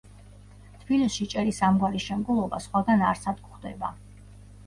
[0.83, 3.93] თბილისში ჭერის ამგვარი შემკულობა სხვაგან არსად გვხვდება.